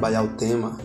trabalhar 0.00 0.22
o 0.22 0.28
tema 0.28 0.78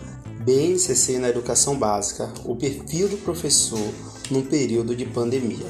BNCC 0.44 1.18
na 1.18 1.30
educação 1.30 1.78
básica, 1.78 2.30
o 2.44 2.54
perfil 2.54 3.08
do 3.08 3.16
professor 3.16 3.90
num 4.30 4.42
período 4.42 4.94
de 4.94 5.06
pandemia. 5.06 5.66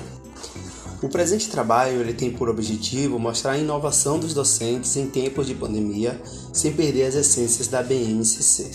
O 1.01 1.09
presente 1.09 1.49
trabalho 1.49 2.01
ele 2.01 2.13
tem 2.13 2.33
por 2.33 2.49
objetivo 2.49 3.21
mostrar 3.21 3.53
a 3.53 3.59
inovação 3.59 4.19
dos 4.19 4.35
docentes 4.35 4.97
em 4.97 5.07
tempos 5.07 5.47
de 5.47 5.55
pandemia, 5.55 6.21
sem 6.53 6.73
perder 6.73 7.05
as 7.05 7.15
essências 7.15 7.69
da 7.69 7.85
BNCC. 7.85 8.73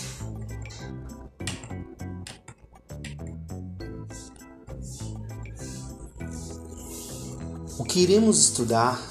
O 7.78 7.84
que 7.84 8.00
iremos 8.00 8.40
estudar, 8.40 9.06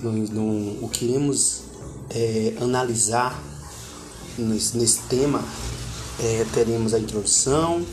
no, 0.00 0.12
no, 0.12 0.84
o 0.84 0.88
que 0.88 1.06
iremos 1.06 1.62
é, 2.10 2.54
analisar 2.60 3.51
nesse, 4.38 4.76
nesse 4.76 5.00
tema, 5.08 5.42
é, 6.20 6.46
teremos 6.52 6.94
a 6.94 6.98
introdução, 6.98 7.84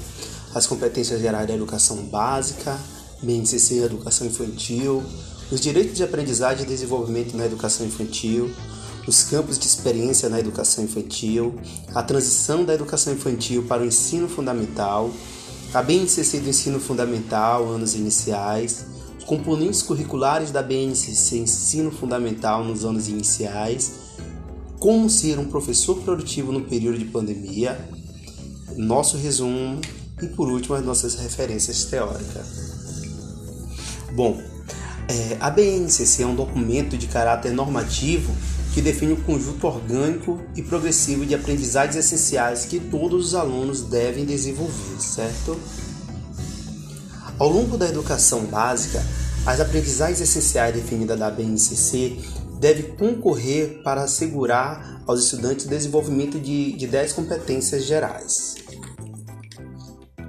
as 0.54 0.66
competências 0.66 1.20
gerais 1.20 1.48
da 1.48 1.54
educação 1.54 1.98
básica, 2.06 2.78
BNCC 3.22 3.84
Educação 3.84 4.28
Infantil, 4.28 5.04
os 5.52 5.60
direitos 5.60 5.96
de 5.96 6.04
aprendizagem 6.04 6.64
e 6.64 6.68
desenvolvimento 6.68 7.36
na 7.36 7.46
educação 7.46 7.86
infantil, 7.86 8.52
os 9.08 9.24
campos 9.24 9.58
de 9.58 9.66
experiência 9.66 10.30
na 10.30 10.40
educação 10.40 10.84
infantil, 10.84 11.56
a 11.96 12.04
transição 12.04 12.64
da 12.64 12.74
educação 12.74 13.14
infantil 13.14 13.64
para 13.64 13.82
o 13.82 13.86
ensino 13.86 14.30
fundamental, 14.30 15.10
a 15.74 15.82
BNCC 15.82 16.40
do 16.40 16.50
ensino 16.50 16.80
fundamental, 16.80 17.68
anos 17.68 17.96
iniciais, 17.96 18.86
os 19.18 19.24
componentes 19.24 19.82
curriculares 19.82 20.52
da 20.52 20.62
BNCC 20.62 21.40
ensino 21.40 21.92
fundamental 21.92 22.64
nos 22.64 22.86
anos 22.86 23.08
iniciais, 23.08 23.92
como 24.80 25.10
ser 25.10 25.38
um 25.38 25.46
professor 25.46 25.96
produtivo 26.02 26.52
no 26.52 26.62
período 26.62 26.98
de 26.98 27.06
pandemia, 27.06 27.78
nosso 28.78 29.18
resumo 29.18 29.82
e 30.22 30.28
por 30.28 30.50
último 30.50 30.76
as 30.76 30.84
nossas 30.84 31.16
referências 31.16 31.86
teóricas. 31.86 32.70
Bom, 34.14 34.42
é, 35.08 35.38
a 35.40 35.50
BNCC 35.50 36.24
é 36.24 36.26
um 36.26 36.36
documento 36.36 36.98
de 36.98 37.08
caráter 37.08 37.52
normativo 37.52 38.34
que 38.74 38.82
define 38.82 39.14
o 39.14 39.18
conjunto 39.18 39.68
orgânico 39.68 40.40
e 40.56 40.62
progressivo 40.62 41.26
de 41.26 41.36
aprendizagens 41.36 41.96
essenciais 41.96 42.66
que 42.66 42.80
todos 42.80 43.28
os 43.28 43.36
alunos 43.36 43.82
devem 43.82 44.26
desenvolver, 44.26 45.00
certo? 45.00 45.60
Ao 47.38 47.50
longo 47.50 47.78
da 47.78 47.88
educação 47.88 48.46
básica, 48.46 49.04
as 49.46 49.60
aprendizagens 49.60 50.22
essenciais 50.22 50.76
definidas 50.76 51.18
da 51.18 51.32
BNCC 51.32 52.20
devem 52.60 52.96
concorrer 52.96 53.82
para 53.84 54.04
assegurar 54.04 55.02
aos 55.08 55.24
estudantes 55.24 55.66
o 55.66 55.70
desenvolvimento 55.70 56.40
de, 56.40 56.74
de 56.74 56.88
10 56.88 57.14
competências 57.14 57.86
gerais. 57.86 58.56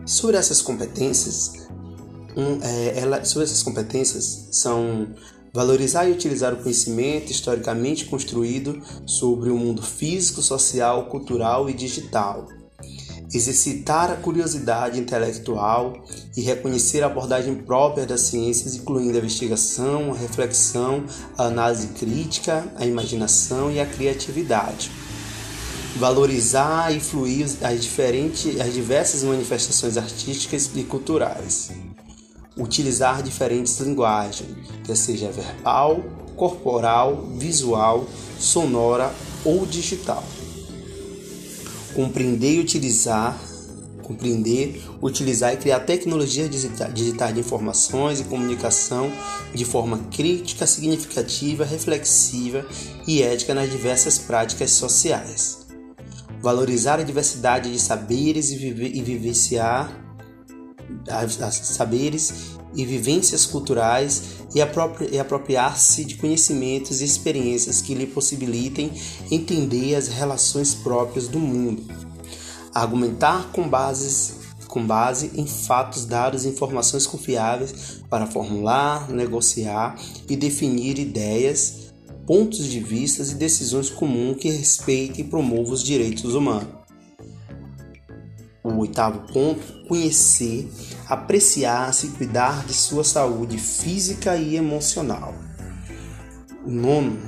Sobre 0.06 0.36
essas 0.36 0.62
competências, 0.62 1.52
um, 2.36 2.62
é, 2.62 2.98
ela, 3.00 3.24
sobre 3.24 3.44
essas 3.44 3.62
competências 3.62 4.48
são 4.52 5.08
valorizar 5.52 6.08
e 6.08 6.12
utilizar 6.12 6.54
o 6.54 6.56
conhecimento 6.56 7.32
historicamente 7.32 8.04
construído 8.06 8.80
sobre 9.04 9.50
o 9.50 9.56
mundo 9.56 9.82
físico, 9.82 10.40
social, 10.40 11.06
cultural 11.06 11.68
e 11.68 11.74
digital. 11.74 12.46
Exercitar 13.32 14.10
a 14.10 14.16
curiosidade 14.16 14.98
intelectual 14.98 16.04
e 16.36 16.40
reconhecer 16.40 17.02
a 17.02 17.06
abordagem 17.06 17.54
própria 17.54 18.04
das 18.04 18.22
ciências, 18.22 18.74
incluindo 18.74 19.16
a 19.16 19.20
investigação, 19.20 20.12
a 20.12 20.16
reflexão, 20.16 21.04
a 21.38 21.44
análise 21.44 21.88
crítica, 21.88 22.64
a 22.76 22.84
imaginação 22.84 23.70
e 23.70 23.78
a 23.78 23.86
criatividade. 23.86 24.90
Valorizar 25.96 26.94
e 26.94 27.00
fluir 27.00 27.46
as, 27.62 27.80
diferentes, 27.80 28.60
as 28.60 28.72
diversas 28.72 29.22
manifestações 29.22 29.96
artísticas 29.96 30.70
e 30.74 30.82
culturais 30.82 31.70
utilizar 32.56 33.22
diferentes 33.22 33.78
linguagens, 33.80 34.50
quer 34.84 34.96
seja 34.96 35.30
verbal, 35.30 36.02
corporal, 36.36 37.16
visual, 37.36 38.06
sonora 38.38 39.12
ou 39.44 39.64
digital. 39.66 40.24
Compreender 41.94 42.54
e 42.54 42.60
utilizar, 42.60 43.38
compreender, 44.02 44.82
utilizar 45.00 45.54
e 45.54 45.56
criar 45.56 45.80
tecnologias 45.80 46.48
digitais 46.50 47.34
de 47.34 47.40
informações 47.40 48.20
e 48.20 48.24
comunicação 48.24 49.12
de 49.54 49.64
forma 49.64 49.98
crítica, 50.10 50.66
significativa, 50.66 51.64
reflexiva 51.64 52.66
e 53.06 53.22
ética 53.22 53.54
nas 53.54 53.70
diversas 53.70 54.18
práticas 54.18 54.70
sociais. 54.72 55.66
Valorizar 56.40 56.98
a 56.98 57.02
diversidade 57.02 57.70
de 57.70 57.78
saberes 57.78 58.50
e, 58.50 58.56
viver, 58.56 58.94
e 58.94 59.02
vivenciar 59.02 59.92
saberes 61.50 62.58
e 62.74 62.84
vivências 62.84 63.46
culturais 63.46 64.22
e 64.54 64.60
apropriar-se 65.20 66.04
de 66.04 66.16
conhecimentos 66.16 67.00
e 67.00 67.04
experiências 67.04 67.80
que 67.80 67.94
lhe 67.94 68.06
possibilitem 68.06 68.92
entender 69.30 69.94
as 69.94 70.08
relações 70.08 70.74
próprias 70.74 71.28
do 71.28 71.38
mundo. 71.38 71.82
Argumentar 72.74 73.50
com, 73.52 73.68
bases, 73.68 74.34
com 74.68 74.86
base 74.86 75.30
em 75.34 75.46
fatos, 75.46 76.04
dados 76.04 76.44
e 76.44 76.48
informações 76.48 77.06
confiáveis 77.06 78.00
para 78.08 78.26
formular, 78.26 79.10
negociar 79.10 79.96
e 80.28 80.36
definir 80.36 80.98
ideias, 80.98 81.92
pontos 82.26 82.64
de 82.66 82.78
vista 82.78 83.22
e 83.22 83.34
decisões 83.34 83.90
comuns 83.90 84.36
que 84.38 84.48
respeitem 84.50 85.24
e 85.24 85.28
promovam 85.28 85.72
os 85.72 85.82
direitos 85.82 86.34
humanos. 86.34 86.79
O 88.70 88.78
oitavo 88.78 89.20
ponto, 89.32 89.86
conhecer, 89.88 90.70
apreciar-se 91.08 92.06
e 92.06 92.10
cuidar 92.10 92.64
de 92.64 92.72
sua 92.72 93.02
saúde 93.02 93.58
física 93.58 94.36
e 94.36 94.56
emocional. 94.56 95.34
O 96.64 96.70
nono, 96.70 97.18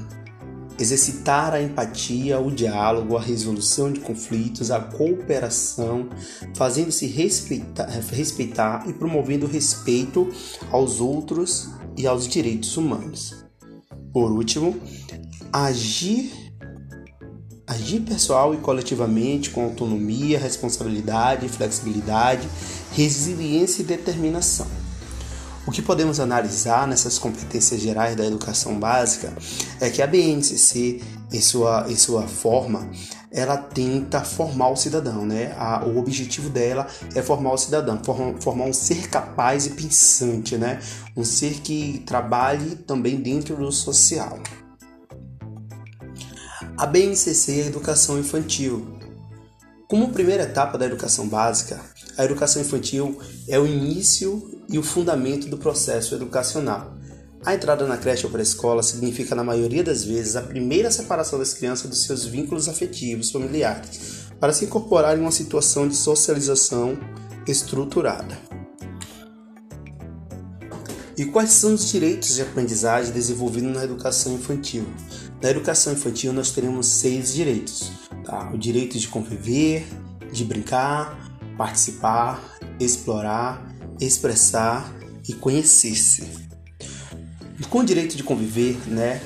exercitar 0.78 1.53
a 1.53 1.62
empatia, 1.62 2.38
o 2.41 2.50
diálogo, 2.50 3.16
a 3.16 3.20
resolução 3.20 3.92
de 3.92 4.00
conflitos, 4.00 4.70
a 4.70 4.80
cooperação, 4.80 6.08
fazendo-se 6.54 7.06
respeitar, 7.06 7.88
respeitar 8.10 8.88
e 8.88 8.92
promovendo 8.92 9.47
respeito 9.47 10.28
aos 10.70 11.00
outros 11.00 11.69
e 11.97 12.06
aos 12.06 12.26
direitos 12.28 12.76
humanos. 12.76 13.44
Por 14.12 14.30
último, 14.30 14.76
agir 15.53 16.41
Agir 17.72 18.00
pessoal 18.00 18.53
e 18.53 18.59
coletivamente 18.59 19.49
com 19.49 19.65
autonomia, 19.65 20.38
responsabilidade, 20.38 21.49
flexibilidade, 21.49 22.47
resiliência 22.93 23.81
e 23.81 23.87
determinação. 23.87 24.66
O 25.66 25.71
que 25.71 25.81
podemos 25.81 26.21
analisar 26.21 26.87
nessas 26.87 27.19
competências 27.19 27.81
gerais 27.81 28.15
da 28.15 28.27
educação 28.27 28.78
básica 28.78 29.33
é 29.81 29.88
que 29.88 30.03
a 30.03 30.06
BNCC, 30.06 31.00
em 31.33 31.41
sua, 31.41 31.87
em 31.88 31.97
sua 31.97 32.28
forma, 32.28 32.91
ela 33.31 33.56
tenta 33.56 34.21
formar 34.21 34.69
o 34.69 34.77
cidadão, 34.77 35.25
né? 35.25 35.54
A, 35.56 35.83
o 35.87 35.97
objetivo 35.97 36.50
dela 36.50 36.87
é 37.15 37.22
formar 37.22 37.54
o 37.54 37.56
cidadão, 37.56 37.99
formar, 38.04 38.34
formar 38.39 38.65
um 38.66 38.72
ser 38.75 39.09
capaz 39.09 39.65
e 39.65 39.71
pensante, 39.71 40.59
né? 40.59 40.78
Um 41.16 41.25
ser 41.25 41.54
que 41.60 42.03
trabalhe 42.04 42.77
também 42.77 43.16
dentro 43.16 43.56
do 43.56 43.72
social. 43.72 44.39
A 46.82 46.87
BNCC 46.87 47.60
é 47.60 47.62
a 47.62 47.66
educação 47.69 48.19
infantil. 48.19 48.98
Como 49.87 50.10
primeira 50.10 50.43
etapa 50.43 50.76
da 50.76 50.84
educação 50.84 51.28
básica, 51.28 51.81
a 52.19 52.25
educação 52.25 52.60
infantil 52.60 53.20
é 53.47 53.56
o 53.56 53.65
início 53.65 54.60
e 54.69 54.81
o 54.81 54.82
fundamento 54.82 55.47
do 55.47 55.56
processo 55.56 56.12
educacional. 56.12 56.97
A 57.47 57.54
entrada 57.54 57.87
na 57.87 57.97
creche 57.97 58.26
ou 58.26 58.32
pré-escola 58.32 58.82
significa, 58.82 59.32
na 59.32 59.44
maioria 59.44 59.84
das 59.84 60.03
vezes, 60.03 60.34
a 60.34 60.42
primeira 60.42 60.91
separação 60.91 61.39
das 61.39 61.54
crianças 61.54 61.89
dos 61.89 62.03
seus 62.03 62.24
vínculos 62.24 62.68
afetivos 62.68 63.30
familiares, 63.30 64.27
para 64.41 64.53
se 64.53 64.65
incorporar 64.65 65.16
em 65.16 65.21
uma 65.21 65.30
situação 65.30 65.86
de 65.86 65.95
socialização 65.95 66.98
estruturada. 67.47 68.36
E 71.16 71.27
quais 71.27 71.51
são 71.53 71.74
os 71.74 71.89
direitos 71.89 72.34
de 72.34 72.42
aprendizagem 72.42 73.12
desenvolvidos 73.12 73.72
na 73.72 73.84
educação 73.84 74.34
infantil? 74.34 74.84
Na 75.42 75.50
educação 75.50 75.92
infantil 75.92 76.33
nós 76.33 76.53
teremos 76.53 76.86
seis 76.86 77.34
direitos: 77.34 77.91
tá? 78.24 78.50
o 78.54 78.59
direito 78.59 78.97
de 78.97 79.09
conviver, 79.09 79.84
de 80.33 80.44
brincar, 80.44 81.18
participar, 81.59 82.41
explorar, 82.78 83.60
expressar 84.00 84.94
e 85.28 85.33
conhecer-se. 85.33 86.24
Com 87.68 87.80
o 87.80 87.84
direito 87.84 88.16
de 88.16 88.22
conviver, 88.22 88.77
né, 88.86 89.21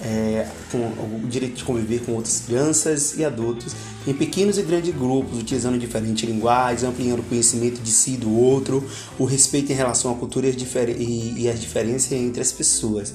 é, 0.00 0.46
com 0.70 0.78
o 0.78 1.26
direito 1.28 1.56
de 1.56 1.64
conviver 1.64 2.00
com 2.00 2.12
outras 2.12 2.40
crianças 2.40 3.16
e 3.16 3.24
adultos 3.24 3.74
em 4.06 4.12
pequenos 4.12 4.58
e 4.58 4.62
grandes 4.62 4.92
grupos, 4.94 5.38
utilizando 5.38 5.78
diferentes 5.78 6.28
linguagens, 6.28 6.82
ampliando 6.82 7.20
o 7.20 7.22
conhecimento 7.22 7.80
de 7.80 7.90
si 7.90 8.14
e 8.14 8.16
do 8.16 8.34
outro, 8.34 8.84
o 9.18 9.24
respeito 9.24 9.70
em 9.70 9.76
relação 9.76 10.10
à 10.10 10.14
cultura 10.16 10.48
e, 10.48 11.48
as 11.48 11.60
diferenças 11.60 12.12
entre 12.12 12.42
as 12.42 12.50
pessoas 12.50 13.14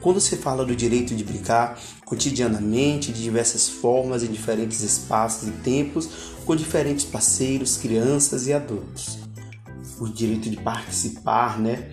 Quando 0.00 0.20
se 0.20 0.36
fala 0.36 0.64
do 0.64 0.76
direito 0.76 1.14
de 1.14 1.24
brincar 1.24 1.78
cotidianamente, 2.04 3.12
de 3.12 3.22
diversas 3.22 3.68
formas, 3.68 4.22
em 4.22 4.28
diferentes 4.28 4.80
espaços 4.80 5.48
e 5.48 5.52
tempos, 5.52 6.08
com 6.44 6.54
diferentes 6.54 7.04
parceiros, 7.04 7.76
crianças 7.76 8.46
e 8.46 8.52
adultos. 8.52 9.18
O 10.00 10.08
direito 10.08 10.48
de 10.48 10.56
participar, 10.56 11.58
né? 11.58 11.90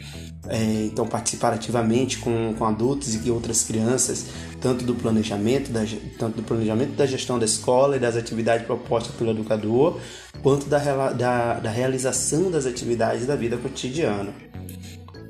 É, 0.48 0.86
então, 0.86 1.08
participar 1.08 1.54
ativamente 1.54 2.20
com, 2.20 2.54
com 2.56 2.66
adultos 2.66 3.16
e 3.16 3.32
outras 3.32 3.64
crianças, 3.64 4.28
tanto 4.62 4.86
do 4.86 4.94
planejamento 4.94 5.72
da, 5.72 5.82
tanto 6.20 6.38
do 6.38 6.44
planejamento 6.44 6.92
da 6.92 7.08
gestão 7.08 7.40
da 7.40 7.46
escola 7.46 7.96
e 7.96 8.00
das 8.00 8.16
atividades 8.16 8.68
propostas 8.68 9.16
pelo 9.16 9.32
educador, 9.32 10.00
quanto 10.44 10.68
da, 10.68 11.12
da, 11.12 11.60
da 11.60 11.70
realização 11.72 12.52
das 12.52 12.68
atividades 12.68 13.26
da 13.26 13.36
vida 13.36 13.58
cotidiana 13.58 14.32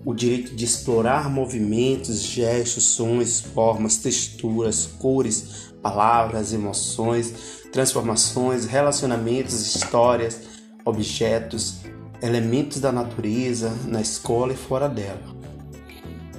o 0.05 0.13
direito 0.13 0.55
de 0.55 0.63
explorar 0.63 1.29
movimentos, 1.31 2.21
gestos, 2.21 2.83
sons, 2.83 3.41
formas, 3.41 3.97
texturas, 3.97 4.85
cores, 4.85 5.73
palavras, 5.81 6.53
emoções, 6.53 7.63
transformações, 7.71 8.65
relacionamentos, 8.65 9.75
histórias, 9.75 10.41
objetos, 10.85 11.77
elementos 12.21 12.79
da 12.79 12.91
natureza 12.91 13.73
na 13.87 13.99
escola 13.99 14.53
e 14.53 14.55
fora 14.55 14.87
dela. 14.87 15.35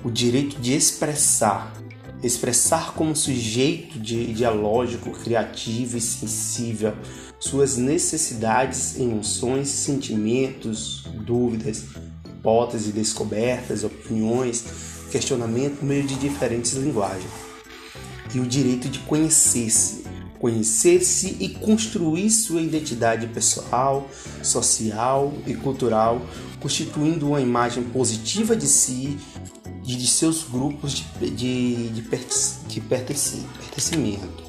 O 0.04 0.10
direito 0.12 0.60
de 0.60 0.72
expressar, 0.72 1.72
expressar 2.22 2.94
como 2.94 3.16
sujeito 3.16 3.98
de, 3.98 4.32
dialógico, 4.32 5.10
criativo 5.10 5.96
e 5.96 6.00
sensível 6.00 6.94
suas 7.38 7.76
necessidades, 7.76 8.98
emoções, 8.98 9.68
sentimentos, 9.68 11.04
dúvidas, 11.24 11.84
hipóteses, 12.46 12.92
descobertas, 12.92 13.82
opiniões, 13.82 14.64
questionamento 15.10 15.78
por 15.78 15.86
meio 15.86 16.06
de 16.06 16.14
diferentes 16.14 16.74
linguagens. 16.74 17.30
E 18.32 18.38
o 18.38 18.46
direito 18.46 18.88
de 18.88 19.00
conhecer-se, 19.00 20.04
conhecer-se 20.38 21.36
e 21.40 21.48
construir 21.48 22.30
sua 22.30 22.60
identidade 22.60 23.26
pessoal, 23.26 24.08
social 24.44 25.34
e 25.44 25.54
cultural, 25.54 26.22
constituindo 26.60 27.26
uma 27.28 27.40
imagem 27.40 27.82
positiva 27.82 28.54
de 28.54 28.66
si 28.66 29.18
e 29.84 29.96
de 29.96 30.06
seus 30.06 30.44
grupos 30.44 30.92
de, 30.92 31.30
de, 31.30 31.88
de, 31.88 32.02
de 32.68 32.80
pertencimento. 32.80 34.46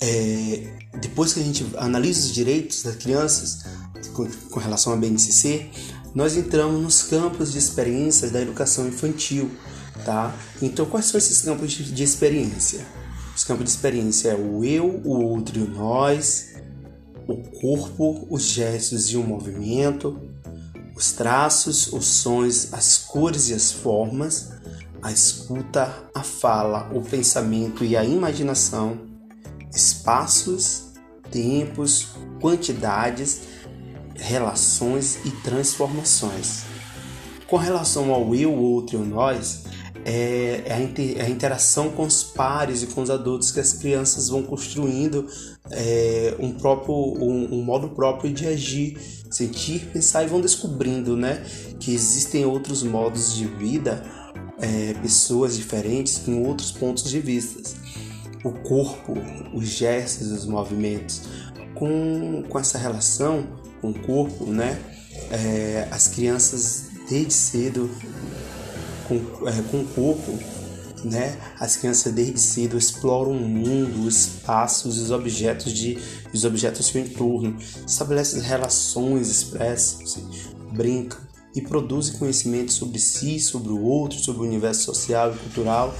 É, 0.00 0.76
depois 1.00 1.32
que 1.32 1.40
a 1.40 1.42
gente 1.42 1.66
analisa 1.76 2.20
os 2.20 2.32
direitos 2.32 2.82
das 2.82 2.96
crianças, 2.96 3.64
com, 4.50 4.60
relação 4.60 4.92
à 4.92 4.96
BNCC, 4.96 5.70
nós 6.14 6.36
entramos 6.36 6.80
nos 6.80 7.02
campos 7.02 7.52
de 7.52 7.58
experiências 7.58 8.30
da 8.30 8.40
educação 8.40 8.88
infantil, 8.88 9.50
tá? 10.04 10.34
Então, 10.62 10.86
quais 10.86 11.06
são 11.06 11.18
esses 11.18 11.42
campos 11.42 11.72
de, 11.72 11.92
de 11.92 12.02
experiência? 12.02 12.80
Os 13.34 13.44
campos 13.44 13.64
de 13.64 13.70
experiência 13.70 14.30
é 14.30 14.34
o 14.34 14.64
eu, 14.64 15.02
o 15.04 15.22
outro 15.22 15.58
e 15.58 15.62
o 15.62 15.68
nós, 15.68 16.54
o 17.28 17.36
corpo, 17.60 18.26
os 18.30 18.42
gestos 18.44 19.10
e 19.10 19.16
o 19.16 19.22
movimento, 19.22 20.18
os 20.96 21.12
traços, 21.12 21.92
os 21.92 22.06
sons, 22.06 22.72
as 22.72 22.96
cores 22.96 23.50
e 23.50 23.54
as 23.54 23.70
formas, 23.70 24.52
a 25.02 25.12
escuta, 25.12 25.92
a 26.14 26.22
fala, 26.22 26.90
o 26.94 27.02
pensamento 27.02 27.84
e 27.84 27.94
a 27.96 28.04
imaginação, 28.04 28.98
espaços, 29.74 30.92
tempos, 31.30 32.08
quantidades 32.40 33.55
relações 34.18 35.18
e 35.24 35.30
transformações. 35.30 36.64
Com 37.46 37.56
relação 37.56 38.12
ao 38.12 38.34
eu, 38.34 38.52
o 38.52 38.60
outro 38.60 38.98
e 38.98 39.00
o 39.00 39.04
nós, 39.04 39.64
é, 40.04 40.62
é 40.66 41.16
é 41.18 41.22
a, 41.22 41.28
interação 41.28 41.90
com 41.90 42.04
os 42.04 42.22
pares 42.22 42.82
e 42.82 42.86
com 42.86 43.02
os 43.02 43.10
adultos 43.10 43.50
que 43.50 43.58
as 43.58 43.72
crianças 43.72 44.28
vão 44.28 44.42
construindo 44.42 45.26
é, 45.70 46.36
um 46.38 46.52
próprio 46.52 46.94
um, 46.94 47.58
um, 47.58 47.62
modo 47.62 47.88
próprio 47.88 48.32
de 48.32 48.46
agir, 48.46 48.96
sentir, 49.28 49.86
pensar 49.92 50.22
e 50.22 50.28
vão 50.28 50.40
descobrindo, 50.40 51.16
né, 51.16 51.44
que 51.80 51.92
existem 51.92 52.44
outros 52.44 52.84
modos 52.84 53.34
de 53.34 53.46
vida, 53.46 54.04
é, 54.60 54.94
pessoas 55.02 55.56
diferentes 55.56 56.18
com 56.18 56.42
outros 56.44 56.70
pontos 56.70 57.04
de 57.10 57.18
vista. 57.18 57.60
O 58.44 58.52
corpo, 58.52 59.14
os 59.52 59.66
gestos, 59.66 60.30
os 60.30 60.46
movimentos, 60.46 61.22
com, 61.74 62.44
com 62.48 62.58
essa 62.58 62.78
relação 62.78 63.44
com 63.80 63.90
o 63.90 63.94
corpo, 63.94 64.46
né? 64.46 64.78
É, 65.30 65.88
as 65.90 66.08
crianças 66.08 66.86
desde 67.08 67.32
cedo 67.32 67.90
com, 69.08 69.16
é, 69.48 69.62
com 69.70 69.80
o 69.80 69.86
corpo, 69.86 70.38
né? 71.04 71.38
As 71.58 71.76
crianças 71.76 72.12
desde 72.12 72.40
cedo 72.40 72.76
exploram 72.76 73.32
o 73.32 73.48
mundo, 73.48 74.06
os 74.06 74.26
espaços, 74.26 74.98
os 74.98 75.10
objetos 75.10 75.72
de, 75.72 75.98
os 76.32 76.44
objetos 76.44 76.86
do 76.86 76.92
seu 76.92 77.00
entorno, 77.00 77.56
estabelecem 77.86 78.40
relações 78.40 79.28
expressas, 79.28 80.18
brincam 80.72 81.18
e 81.54 81.60
produzem 81.62 82.18
conhecimento 82.18 82.72
sobre 82.72 82.98
si, 82.98 83.40
sobre 83.40 83.72
o 83.72 83.80
outro, 83.82 84.18
sobre 84.18 84.42
o 84.42 84.44
universo 84.44 84.84
social 84.84 85.32
e 85.32 85.38
cultural, 85.38 85.94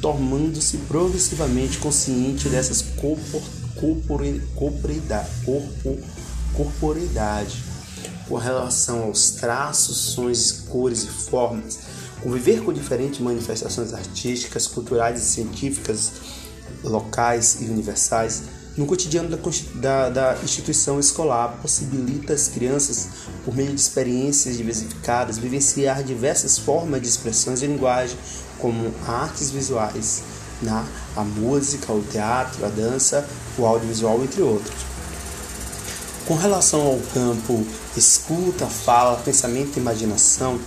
tornando-se 0.00 0.76
progressivamente 0.78 1.78
consciente 1.78 2.48
dessas 2.48 2.82
corpor, 2.82 3.42
corporeidade, 4.56 5.28
corpo, 5.44 5.98
corporeidade, 6.58 7.62
com 8.28 8.34
relação 8.34 9.04
aos 9.04 9.30
traços, 9.30 9.96
sons, 9.96 10.64
cores 10.68 11.04
e 11.04 11.06
formas, 11.06 11.78
conviver 12.20 12.62
com 12.64 12.72
diferentes 12.72 13.20
manifestações 13.20 13.94
artísticas, 13.94 14.66
culturais 14.66 15.22
e 15.22 15.24
científicas 15.24 16.12
locais 16.82 17.58
e 17.60 17.66
universais 17.66 18.42
no 18.76 18.86
cotidiano 18.86 19.28
da, 19.28 19.38
da, 19.74 20.08
da, 20.08 20.42
instituição 20.42 21.00
escolar 21.00 21.58
possibilita 21.60 22.32
as 22.32 22.46
crianças, 22.46 23.08
por 23.44 23.52
meio 23.52 23.70
de 23.70 23.80
experiências 23.80 24.56
diversificadas, 24.56 25.36
vivenciar 25.36 26.04
diversas 26.04 26.58
formas 26.58 27.02
de 27.02 27.08
expressões 27.08 27.58
de 27.58 27.66
linguagem, 27.66 28.16
como 28.60 28.92
artes 29.04 29.50
visuais, 29.50 30.22
na, 30.62 30.82
né? 30.82 30.88
a 31.16 31.24
música, 31.24 31.92
o 31.92 32.02
teatro, 32.02 32.64
a 32.64 32.68
dança, 32.68 33.28
o 33.58 33.66
audiovisual, 33.66 34.22
entre 34.22 34.42
outros. 34.42 34.87
Com 36.28 36.34
relação 36.34 36.82
ao 36.82 36.98
campo 37.14 37.66
escuta, 37.96 38.66
fala, 38.66 39.16
pensamento 39.16 39.78
e 39.78 39.80
imaginação, 39.80 40.60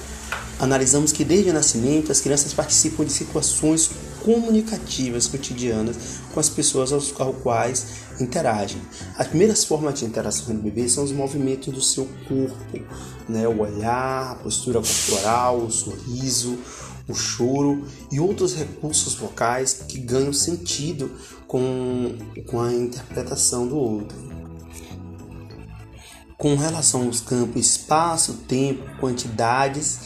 analisamos 0.60 1.12
que 1.12 1.24
desde 1.24 1.52
o 1.52 1.54
nascimento 1.54 2.12
as 2.12 2.20
crianças 2.20 2.52
participam 2.52 3.06
de 3.06 3.14
situações 3.14 3.92
comunicativas 4.24 5.28
cotidianas 5.28 5.96
com 6.34 6.40
as 6.40 6.50
pessoas 6.50 6.92
aos, 6.92 7.14
quais 7.44 7.86
interagem. 8.20 8.82
As 9.16 9.28
primeiras 9.28 9.64
formas 9.64 10.00
de 10.00 10.06
interação 10.06 10.56
do 10.56 10.64
bebê 10.64 10.90
são 10.90 11.04
os 11.04 11.12
movimentos 11.12 11.72
do 11.72 11.82
seu 11.82 12.10
corpo, 12.28 12.80
né? 13.30 13.48
o 13.48 13.60
olhar, 13.60 14.32
a 14.32 14.36
postura 14.42 14.80
corporal, 14.80 15.60
o 15.60 15.70
sorriso, 15.70 16.58
o 17.08 17.14
choro 17.14 17.86
e 18.12 18.20
outros 18.20 18.56
recursos 18.56 19.14
vocais 19.14 19.86
que 19.88 20.00
ganham 20.00 20.34
sentido 20.34 21.12
com, 21.48 22.18
com 22.48 22.60
a 22.60 22.74
interpretação 22.74 23.68
do 23.68 23.78
outro 23.78 24.41
com 26.42 26.56
relação 26.56 27.04
aos 27.04 27.22
campos 27.22 27.68
espaço, 27.68 28.34
tempo, 28.48 28.84
quantidades, 29.00 30.00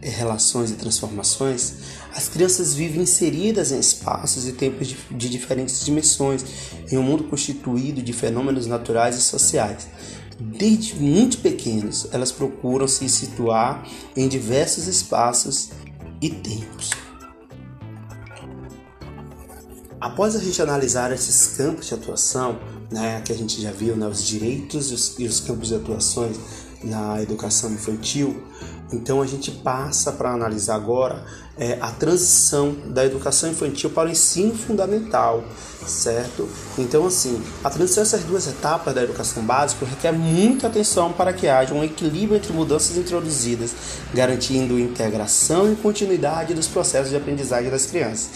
eh, 0.00 0.08
relações 0.08 0.70
e 0.70 0.74
transformações, 0.74 1.74
as 2.16 2.30
crianças 2.30 2.72
vivem 2.72 3.02
inseridas 3.02 3.70
em 3.72 3.78
espaços 3.78 4.48
e 4.48 4.52
tempos 4.52 4.88
de, 5.10 5.28
diferentes 5.28 5.84
dimensões, 5.84 6.46
em 6.90 6.96
um 6.96 7.02
mundo 7.02 7.24
constituído 7.24 8.00
de 8.00 8.10
fenômenos 8.14 8.66
naturais 8.66 9.18
e 9.18 9.20
sociais. 9.20 9.86
Desde 10.40 10.94
muito 10.94 11.36
pequenos, 11.42 12.08
elas 12.10 12.32
procuram 12.32 12.88
se 12.88 13.06
situar 13.06 13.86
em 14.16 14.28
diversos 14.28 14.86
espaços 14.86 15.72
e 16.22 16.30
tempos. 16.30 16.88
Após 20.00 20.34
a 20.34 20.40
gente 20.40 20.60
analisar 20.62 21.12
esses 21.12 21.48
campos 21.48 21.86
de 21.86 21.94
atuação, 21.94 22.58
né, 22.92 23.22
que 23.24 23.32
a 23.32 23.36
gente 23.36 23.60
já 23.60 23.72
viu, 23.72 23.96
né, 23.96 24.06
os 24.06 24.22
direitos 24.22 24.90
e 24.90 24.94
os, 24.94 25.18
e 25.18 25.24
os 25.26 25.40
campos 25.40 25.68
de 25.68 25.74
atuações 25.74 26.36
na 26.84 27.22
educação 27.22 27.72
infantil, 27.72 28.42
então 28.92 29.22
a 29.22 29.26
gente 29.26 29.50
passa 29.50 30.12
para 30.12 30.32
analisar 30.32 30.74
agora 30.74 31.24
é, 31.56 31.78
a 31.80 31.90
transição 31.90 32.74
da 32.86 33.04
educação 33.04 33.50
infantil 33.50 33.90
para 33.90 34.08
o 34.08 34.12
ensino 34.12 34.54
fundamental, 34.54 35.42
certo? 35.86 36.48
Então 36.78 37.06
assim, 37.06 37.42
a 37.64 37.70
transição 37.70 38.02
dessas 38.02 38.24
duas 38.24 38.46
etapas 38.46 38.94
da 38.94 39.02
educação 39.02 39.42
básica 39.42 39.86
requer 39.86 40.12
muita 40.12 40.66
atenção 40.66 41.12
para 41.12 41.32
que 41.32 41.48
haja 41.48 41.74
um 41.74 41.82
equilíbrio 41.82 42.36
entre 42.36 42.52
mudanças 42.52 42.96
introduzidas, 42.96 43.74
garantindo 44.12 44.78
integração 44.78 45.72
e 45.72 45.76
continuidade 45.76 46.54
dos 46.54 46.68
processos 46.68 47.10
de 47.10 47.16
aprendizagem 47.16 47.70
das 47.70 47.86
crianças, 47.86 48.28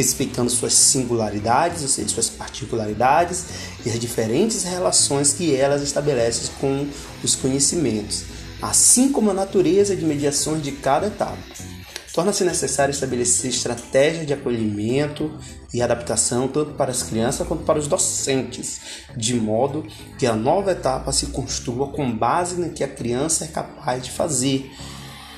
respeitando 0.00 0.50
suas 0.50 0.74
singularidades, 0.74 1.82
ou 1.82 1.88
seja, 1.88 2.08
suas 2.08 2.28
particularidades 2.28 3.44
e 3.84 3.90
as 3.90 3.98
diferentes 3.98 4.64
relações 4.64 5.32
que 5.32 5.54
elas 5.54 5.82
estabelecem 5.82 6.50
com 6.60 6.86
os 7.22 7.36
conhecimentos 7.36 8.24
assim 8.62 9.10
como 9.10 9.30
a 9.30 9.34
natureza 9.34 9.96
de 9.96 10.04
mediações 10.04 10.62
de 10.62 10.72
cada 10.72 11.06
etapa. 11.06 11.38
torna-se 12.12 12.42
necessário 12.44 12.90
estabelecer 12.90 13.50
estratégias 13.50 14.26
de 14.26 14.32
acolhimento 14.32 15.30
e 15.72 15.80
adaptação 15.80 16.48
tanto 16.48 16.72
para 16.72 16.90
as 16.90 17.04
crianças 17.04 17.46
quanto 17.46 17.62
para 17.62 17.78
os 17.78 17.86
docentes, 17.86 18.80
de 19.16 19.34
modo 19.36 19.86
que 20.18 20.26
a 20.26 20.34
nova 20.34 20.72
etapa 20.72 21.12
se 21.12 21.26
construa 21.26 21.88
com 21.88 22.10
base 22.10 22.56
no 22.56 22.70
que 22.70 22.82
a 22.82 22.88
criança 22.88 23.44
é 23.44 23.48
capaz 23.48 24.02
de 24.02 24.10
fazer, 24.10 24.70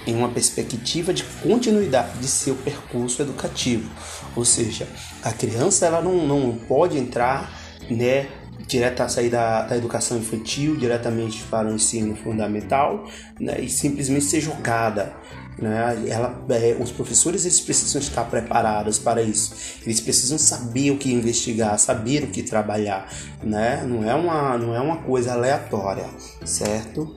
em 0.06 0.14
uma 0.14 0.28
perspectiva 0.28 1.12
de 1.12 1.24
continuidade 1.42 2.18
de 2.18 2.26
seu 2.26 2.54
percurso 2.56 3.22
educativo. 3.22 3.90
Ou 4.34 4.44
seja, 4.44 4.88
a 5.22 5.32
criança 5.32 5.86
ela 5.86 6.00
não, 6.00 6.26
não 6.26 6.56
pode 6.56 6.98
entrar 6.98 7.52
né, 7.90 8.28
direta, 8.66 9.08
sair 9.08 9.30
da, 9.30 9.62
da 9.62 9.76
educação 9.76 10.18
infantil 10.18 10.76
diretamente 10.76 11.42
para 11.44 11.68
o 11.68 11.74
ensino 11.74 12.16
fundamental 12.16 13.06
né, 13.38 13.60
e 13.60 13.68
simplesmente 13.68 14.24
ser 14.24 14.40
jogada. 14.40 15.14
Né? 15.58 16.04
Ela, 16.08 16.42
é, 16.50 16.76
os 16.80 16.90
professores 16.90 17.44
eles 17.44 17.60
precisam 17.60 18.00
estar 18.00 18.24
preparados 18.24 18.98
para 18.98 19.22
isso. 19.22 19.54
Eles 19.84 20.00
precisam 20.00 20.38
saber 20.38 20.90
o 20.90 20.98
que 20.98 21.12
investigar, 21.12 21.78
saber 21.78 22.24
o 22.24 22.28
que 22.28 22.42
trabalhar. 22.42 23.12
Né? 23.42 23.84
Não, 23.86 24.08
é 24.08 24.14
uma, 24.14 24.58
não 24.58 24.74
é 24.74 24.80
uma 24.80 24.98
coisa 24.98 25.32
aleatória, 25.32 26.06
certo? 26.44 27.14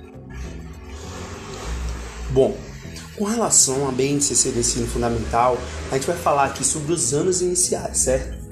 Bom, 2.31 2.55
com 3.17 3.23
relação 3.23 3.87
a 3.87 3.91
BNCC 3.91 4.51
do 4.51 4.59
ensino 4.59 4.87
fundamental, 4.87 5.57
a 5.91 5.95
gente 5.95 6.07
vai 6.07 6.17
falar 6.17 6.45
aqui 6.45 6.65
sobre 6.65 6.91
os 6.91 7.13
anos 7.13 7.41
iniciais, 7.41 7.99
certo? 7.99 8.45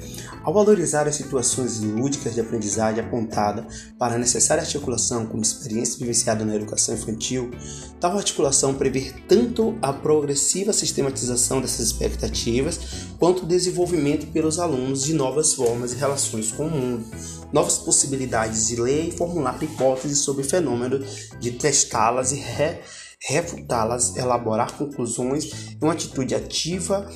Ao 0.44 0.54
valorizar 0.54 1.08
as 1.08 1.16
situações 1.16 1.80
lúdicas 1.80 2.34
de 2.34 2.42
aprendizagem 2.42 3.02
apontada 3.02 3.66
para 3.98 4.16
a 4.16 4.18
necessária 4.18 4.62
articulação 4.62 5.26
com 5.26 5.40
experiência 5.40 5.98
vivenciada 5.98 6.44
na 6.44 6.54
educação 6.54 6.96
infantil, 6.96 7.50
tal 7.98 8.18
articulação 8.18 8.74
prevê 8.74 9.14
tanto 9.26 9.78
a 9.82 9.94
progressiva 9.94 10.74
sistematização 10.74 11.62
dessas 11.62 11.88
expectativas 11.88 12.78
quanto 13.18 13.44
o 13.44 13.48
desenvolvimento 13.48 14.28
pelos 14.34 14.60
alunos 14.60 15.04
de 15.04 15.14
novas 15.14 15.54
formas 15.54 15.94
e 15.94 15.96
relações 15.96 16.52
com 16.52 16.68
o 16.68 16.72
mundo, 16.72 17.06
novas 17.54 17.78
possibilidades 17.78 18.68
de 18.68 18.76
ler 18.76 19.08
e 19.08 19.12
formular 19.12 19.58
hipóteses 19.64 20.20
sobre 20.20 20.42
o 20.42 20.50
fenômeno, 20.50 21.00
de 21.40 21.52
testá-las 21.52 22.34
e 22.34 22.36
re 22.36 22.80
refutá-las, 23.28 24.16
elaborar 24.16 24.74
conclusões 24.74 25.46
e 25.46 25.78
uma 25.82 25.94
atitude 25.94 26.36
ativa 26.36 27.10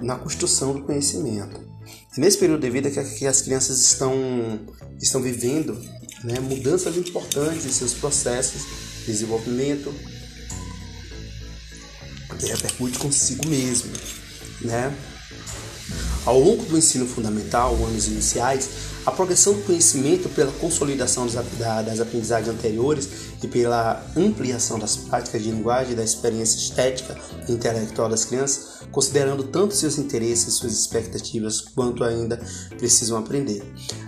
na 0.00 0.16
construção 0.16 0.72
do 0.72 0.82
conhecimento. 0.82 1.60
É 2.16 2.20
nesse 2.20 2.38
período 2.38 2.60
de 2.60 2.70
vida 2.70 2.90
que, 2.90 3.26
as 3.26 3.42
crianças 3.42 3.80
estão, 3.80 4.12
estão 5.00 5.22
vivendo 5.22 5.74
né, 6.24 6.40
mudanças 6.40 6.96
importantes 6.96 7.64
em 7.64 7.70
seus 7.70 7.94
processos 7.94 8.62
de 9.00 9.06
desenvolvimento, 9.06 9.94
que 12.38 12.46
repercute 12.46 12.98
consigo 12.98 13.46
mesmo. 13.46 13.92
Né? 14.60 14.96
Ao 16.24 16.38
longo 16.38 16.64
do 16.64 16.78
ensino 16.78 17.06
fundamental, 17.06 17.74
anos 17.84 18.06
iniciais, 18.06 18.68
a 19.04 19.10
progressão 19.10 19.54
do 19.54 19.62
conhecimento 19.62 20.28
pela 20.28 20.52
consolidação 20.52 21.26
das 21.26 22.00
aprendizagens 22.00 22.48
anteriores 22.48 23.08
e 23.42 23.48
pela 23.48 24.04
ampliação 24.16 24.78
das 24.78 24.96
práticas 24.96 25.42
de 25.42 25.50
linguagem 25.50 25.92
e 25.92 25.96
da 25.96 26.04
experiência 26.04 26.58
estética 26.58 27.16
e 27.48 27.52
intelectual 27.52 28.08
das 28.08 28.24
crianças, 28.24 28.82
considerando 28.90 29.44
tanto 29.44 29.74
seus 29.74 29.98
interesses 29.98 30.48
e 30.48 30.58
suas 30.58 30.72
expectativas 30.72 31.60
quanto 31.60 32.04
ainda 32.04 32.40
precisam 32.78 33.18
aprender. 33.18 33.62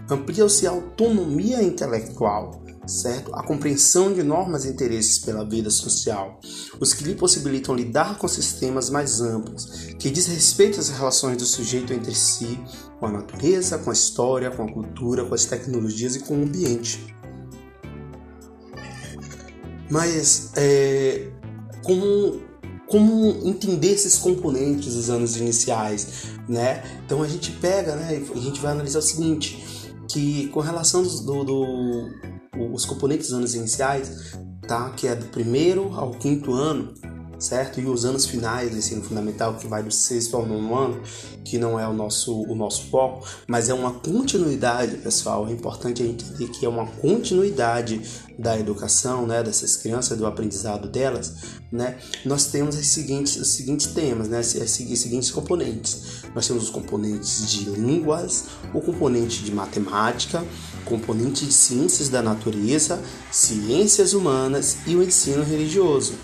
Amplia-se 0.09 0.67
a 0.67 0.71
autonomia 0.71 1.62
intelectual, 1.62 2.62
certo? 2.87 3.35
A 3.35 3.43
compreensão 3.43 4.12
de 4.12 4.23
normas 4.23 4.64
e 4.64 4.69
interesses 4.69 5.19
pela 5.19 5.49
vida 5.49 5.71
social, 5.71 6.38
os 6.79 6.93
que 6.93 7.05
lhe 7.05 7.14
possibilitam 7.14 7.75
lidar 7.75 8.19
com 8.19 8.29
sistemas 8.29 8.91
mais 8.91 9.21
amplos, 9.21 9.67
que 9.99 10.11
diz 10.11 10.26
respeito 10.26 10.79
às 10.79 10.91
relações 10.91 11.38
do 11.38 11.47
sujeito 11.47 11.93
entre 11.93 12.14
si, 12.14 12.59
com 13.00 13.07
a 13.07 13.12
natureza, 13.12 13.79
com 13.79 13.91
a 13.91 13.95
história, 13.95 14.50
com 14.50 14.62
a 14.62 14.73
cultura, 14.73 15.25
com 15.25 15.35
as 15.35 15.47
tecnologias 15.47 16.17
e 16.17 16.21
com 16.21 16.38
o 16.38 16.43
ambiente. 16.43 17.14
Mas 19.91 20.50
é, 20.57 21.29
como, 21.83 22.41
como 22.87 23.41
entender 23.45 23.93
esses 23.93 24.17
componentes 24.17 24.95
dos 24.95 25.11
anos 25.11 25.37
iniciais, 25.37 26.25
né? 26.49 26.83
Então 27.05 27.23
a 27.23 27.29
gente 27.29 27.50
pega, 27.53 27.95
né? 27.97 28.23
A 28.35 28.38
gente 28.38 28.61
vai 28.61 28.73
analisar 28.73 28.99
o 28.99 29.03
seguinte, 29.03 29.62
que 30.09 30.49
com 30.49 30.61
relação 30.61 31.03
do, 31.03 31.45
do 31.45 32.09
os 32.73 32.85
componentes 32.85 33.29
dos 33.29 33.37
anos 33.37 33.55
iniciais, 33.55 34.37
tá? 34.67 34.91
Que 34.91 35.07
é 35.07 35.14
do 35.14 35.26
primeiro 35.26 35.93
ao 35.95 36.12
quinto 36.12 36.53
ano, 36.53 36.95
certo? 37.44 37.80
E 37.80 37.86
os 37.86 38.04
anos 38.04 38.26
finais 38.26 38.70
do 38.70 38.76
ensino 38.76 39.02
fundamental, 39.02 39.54
que 39.54 39.66
vai 39.66 39.82
do 39.82 39.90
sexto 39.90 40.36
ao 40.36 40.46
nono 40.46 40.74
ano, 40.74 41.02
que 41.44 41.58
não 41.58 41.78
é 41.78 41.86
o 41.86 41.92
nosso, 41.92 42.42
o 42.42 42.54
nosso 42.54 42.84
foco, 42.90 43.26
mas 43.46 43.68
é 43.68 43.74
uma 43.74 43.92
continuidade, 43.92 44.96
pessoal. 44.96 45.46
É 45.46 45.52
importante 45.52 46.02
a 46.02 46.06
gente 46.06 46.24
entender 46.24 46.48
que 46.48 46.64
é 46.64 46.68
uma 46.68 46.86
continuidade 46.86 48.00
da 48.38 48.58
educação, 48.58 49.26
né, 49.26 49.42
dessas 49.42 49.76
crianças, 49.76 50.18
do 50.18 50.26
aprendizado 50.26 50.88
delas, 50.88 51.34
né? 51.70 51.98
Nós 52.24 52.46
temos 52.46 52.76
os 52.76 52.86
seguintes, 52.88 53.36
os 53.36 53.48
seguintes 53.48 53.86
temas, 53.88 54.28
né, 54.28 54.40
os 54.40 54.46
seguintes 54.46 55.30
componentes. 55.30 56.22
Nós 56.34 56.46
temos 56.46 56.64
os 56.64 56.70
componentes 56.70 57.48
de 57.48 57.70
línguas, 57.70 58.46
o 58.72 58.80
componente 58.80 59.44
de 59.44 59.52
matemática, 59.52 60.44
componente 60.84 61.46
de 61.46 61.52
ciências 61.52 62.08
da 62.08 62.22
natureza, 62.22 63.00
ciências 63.30 64.12
humanas 64.12 64.78
e 64.86 64.96
o 64.96 65.02
ensino 65.02 65.42
religioso. 65.42 66.14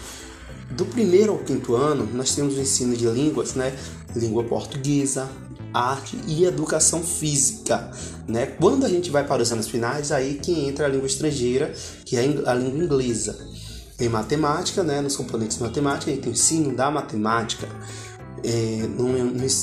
Do 0.71 0.87
primeiro 0.87 1.33
ao 1.33 1.39
quinto 1.39 1.75
ano, 1.75 2.09
nós 2.15 2.35
temos 2.35 2.57
o 2.57 2.61
ensino 2.61 2.97
de 2.97 3.07
línguas, 3.07 3.55
né? 3.55 3.77
Língua 4.15 4.45
portuguesa, 4.45 5.29
arte 5.75 6.19
e 6.27 6.45
educação 6.45 7.03
física, 7.03 7.91
né? 8.29 8.47
Quando 8.47 8.87
a 8.87 8.89
gente 8.89 9.11
vai 9.11 9.27
para 9.27 9.43
os 9.43 9.51
anos 9.53 9.69
finais, 9.69 10.13
aí 10.13 10.35
que 10.35 10.53
entra 10.53 10.87
a 10.87 10.89
língua 10.89 11.07
estrangeira, 11.07 11.73
que 12.05 12.17
é 12.17 12.21
a 12.47 12.55
língua 12.55 12.85
inglesa. 12.85 13.37
Em 13.99 14.09
matemática, 14.09 14.83
né? 14.83 15.01
Nos 15.01 15.17
componentes 15.17 15.57
de 15.57 15.63
matemática, 15.63 16.11
a 16.11 16.15
gente 16.15 16.23
tem 16.23 16.33
o 16.33 16.35
ensino 16.35 16.75
da 16.75 16.91
matemática. 16.91 17.69
É, 18.43 18.89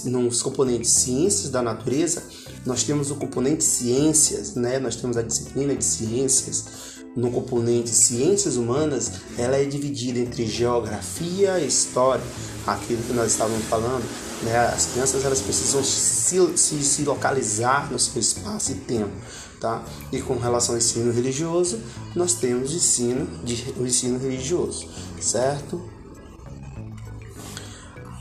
nos 0.05 0.41
componentes 0.43 0.91
ciências 0.91 1.49
da 1.49 1.63
natureza, 1.63 2.21
nós 2.63 2.83
temos 2.83 3.09
o 3.09 3.15
componente 3.15 3.63
ciências, 3.63 4.55
né? 4.55 4.77
Nós 4.77 4.97
temos 4.97 5.17
a 5.17 5.21
disciplina 5.21 5.73
de 5.73 5.83
ciências 5.83 6.96
no 7.17 7.31
componente 7.31 7.89
ciências 7.89 8.57
humanas, 8.57 9.11
ela 9.39 9.57
é 9.57 9.65
dividida 9.65 10.19
entre 10.19 10.45
geografia 10.45 11.59
e 11.59 11.65
história, 11.65 12.23
aquilo 12.67 13.01
que 13.01 13.11
nós 13.11 13.31
estávamos 13.31 13.65
falando. 13.65 14.05
Né? 14.43 14.55
As 14.55 14.85
crianças 14.85 15.25
elas 15.25 15.41
precisam 15.41 15.83
se, 15.83 16.55
se, 16.55 16.83
se 16.83 17.01
localizar 17.01 17.91
no 17.91 17.97
seu 17.97 18.21
espaço 18.21 18.71
e 18.71 18.75
tempo. 18.75 19.11
Tá? 19.59 19.83
E 20.11 20.21
com 20.21 20.37
relação 20.37 20.75
ao 20.75 20.77
ensino 20.77 21.11
religioso, 21.11 21.79
nós 22.15 22.35
temos 22.35 22.71
o 22.71 22.75
ensino, 22.75 23.27
de, 23.43 23.73
o 23.79 23.87
ensino 23.87 24.19
religioso, 24.19 24.87
certo? 25.19 25.81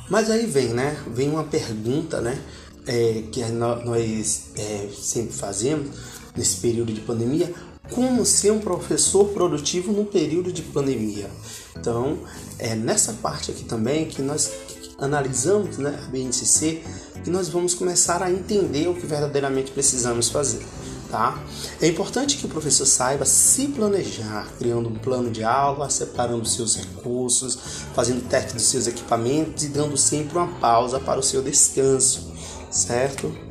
Mas 0.08 0.30
aí 0.30 0.46
vem, 0.46 0.68
né? 0.68 0.96
Vem 1.08 1.28
uma 1.28 1.44
pergunta, 1.44 2.22
né? 2.22 2.40
É, 2.86 3.24
que 3.30 3.44
nós 3.44 4.52
é, 4.56 4.88
sempre 4.96 5.34
fazemos 5.34 5.88
nesse 6.34 6.58
período 6.58 6.92
de 6.92 7.00
pandemia: 7.00 7.52
como 7.90 8.24
ser 8.24 8.50
um 8.50 8.58
professor 8.58 9.28
produtivo 9.28 9.92
no 9.92 10.04
período 10.04 10.52
de 10.52 10.62
pandemia. 10.62 11.30
Então, 11.76 12.18
é 12.58 12.74
nessa 12.74 13.12
parte 13.14 13.50
aqui 13.50 13.64
também 13.64 14.06
que 14.06 14.22
nós 14.22 14.50
analisamos 14.98 15.78
né, 15.78 15.98
a 16.06 16.10
BNCC 16.10 16.82
e 17.24 17.30
nós 17.30 17.48
vamos 17.48 17.74
começar 17.74 18.22
a 18.22 18.30
entender 18.30 18.88
o 18.88 18.94
que 18.94 19.06
verdadeiramente 19.06 19.70
precisamos 19.70 20.28
fazer. 20.28 20.64
Tá? 21.10 21.40
É 21.80 21.86
importante 21.86 22.36
que 22.36 22.46
o 22.46 22.48
professor 22.48 22.84
saiba 22.84 23.24
se 23.24 23.68
planejar, 23.68 24.48
criando 24.58 24.88
um 24.88 24.94
plano 24.94 25.30
de 25.30 25.44
aula, 25.44 25.88
separando 25.88 26.46
seus 26.48 26.76
recursos, 26.76 27.56
fazendo 27.94 28.28
teste 28.28 28.54
dos 28.54 28.64
seus 28.64 28.88
equipamentos 28.88 29.64
e 29.64 29.68
dando 29.68 29.96
sempre 29.96 30.36
uma 30.36 30.48
pausa 30.58 30.98
para 30.98 31.20
o 31.20 31.22
seu 31.22 31.42
descanso, 31.42 32.32
certo? 32.70 33.45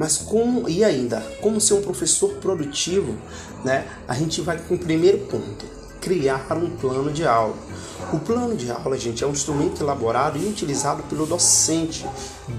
Mas 0.00 0.16
como 0.16 0.66
e 0.66 0.82
ainda, 0.82 1.20
como 1.42 1.60
ser 1.60 1.74
um 1.74 1.82
professor 1.82 2.30
produtivo, 2.36 3.14
né? 3.62 3.86
A 4.08 4.14
gente 4.14 4.40
vai 4.40 4.56
com 4.56 4.74
o 4.74 4.78
primeiro 4.78 5.18
ponto, 5.26 5.66
criar 6.00 6.56
um 6.56 6.70
plano 6.70 7.12
de 7.12 7.26
aula. 7.26 7.54
O 8.10 8.18
plano 8.18 8.56
de 8.56 8.70
aula, 8.70 8.96
gente, 8.96 9.22
é 9.22 9.26
um 9.26 9.32
instrumento 9.32 9.82
elaborado 9.82 10.38
e 10.38 10.48
utilizado 10.48 11.02
pelo 11.02 11.26
docente, 11.26 12.06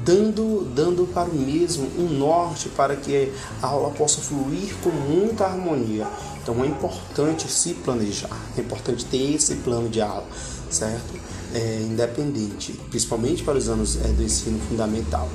dando, 0.05 0.71
dando 0.75 1.07
para 1.11 1.31
o 1.31 1.33
mesmo 1.33 1.89
um 1.97 2.09
norte 2.09 2.69
para 2.69 2.95
que 2.95 3.33
a 3.59 3.65
aula 3.65 3.89
possa 3.89 4.21
fluir 4.21 4.75
com 4.83 4.91
muita 4.91 5.45
harmonia. 5.45 6.07
Então 6.43 6.63
é 6.63 6.67
importante 6.67 7.51
se 7.51 7.73
planejar, 7.73 8.37
é 8.55 8.61
importante 8.61 9.03
ter 9.05 9.33
esse 9.33 9.55
plano 9.55 9.89
de 9.89 9.99
aula, 9.99 10.27
certo? 10.69 11.19
É, 11.55 11.81
independente, 11.81 12.73
principalmente 12.91 13.43
para 13.43 13.57
os 13.57 13.67
anos 13.67 13.97
é, 13.97 14.09
do 14.09 14.21
ensino 14.21 14.59
fundamental 14.69 15.27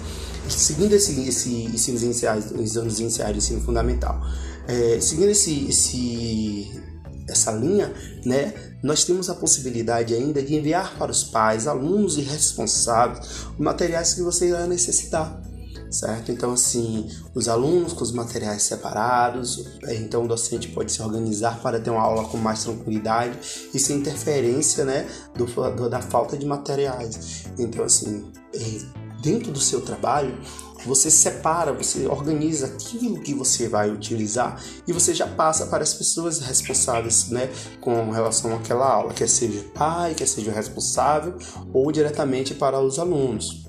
seguindo 0.48 0.92
esse, 0.92 1.28
esse 1.28 1.50
ensino 1.50 1.98
iniciais, 1.98 2.50
os 2.50 2.76
anos 2.76 3.00
iniciais 3.00 3.32
do 3.32 3.38
ensino 3.38 3.60
fundamental, 3.60 4.20
é, 4.66 5.00
seguindo 5.00 5.30
esse, 5.30 5.68
esse, 5.68 6.82
essa 7.28 7.52
linha, 7.52 7.92
né, 8.24 8.54
nós 8.82 9.04
temos 9.04 9.30
a 9.30 9.34
possibilidade 9.34 10.14
ainda 10.14 10.42
de 10.42 10.54
enviar 10.54 10.96
para 10.98 11.10
os 11.10 11.24
pais, 11.24 11.66
alunos 11.66 12.16
e 12.16 12.20
responsáveis 12.20 13.46
os 13.52 13.58
materiais 13.58 14.14
que 14.14 14.22
você 14.22 14.48
irá 14.48 14.66
necessitar 14.66 15.42
certo? 15.90 16.32
Então, 16.32 16.52
assim, 16.52 17.08
os 17.34 17.48
alunos 17.48 17.92
com 17.92 18.02
os 18.02 18.12
materiais 18.12 18.62
separados, 18.62 19.64
é, 19.84 19.94
então 19.94 20.24
o 20.24 20.28
docente 20.28 20.68
pode 20.68 20.92
se 20.92 21.02
organizar 21.02 21.60
para 21.60 21.80
ter 21.80 21.90
uma 21.90 22.02
aula 22.02 22.24
com 22.28 22.36
mais 22.36 22.64
tranquilidade 22.64 23.38
e 23.72 23.78
sem 23.78 23.98
interferência, 23.98 24.84
né, 24.84 25.08
do, 25.34 25.46
do 25.46 25.88
da 25.88 26.00
falta 26.00 26.36
de 26.36 26.46
materiais. 26.46 27.44
Então, 27.58 27.84
assim, 27.84 28.30
é, 28.54 29.05
dentro 29.26 29.50
do 29.50 29.58
seu 29.58 29.80
trabalho, 29.80 30.38
você 30.86 31.10
separa, 31.10 31.72
você 31.72 32.06
organiza 32.06 32.66
aquilo 32.66 33.20
que 33.20 33.34
você 33.34 33.68
vai 33.68 33.90
utilizar 33.90 34.62
e 34.86 34.92
você 34.92 35.12
já 35.12 35.26
passa 35.26 35.66
para 35.66 35.82
as 35.82 35.92
pessoas 35.92 36.38
responsáveis, 36.38 37.28
né, 37.28 37.50
com 37.80 38.08
relação 38.12 38.54
àquela 38.54 38.86
aula, 38.86 39.12
quer 39.12 39.28
seja 39.28 39.64
pai, 39.74 40.14
quer 40.14 40.28
seja 40.28 40.52
o 40.52 40.54
responsável 40.54 41.36
ou 41.74 41.90
diretamente 41.90 42.54
para 42.54 42.78
os 42.78 43.00
alunos. 43.00 43.66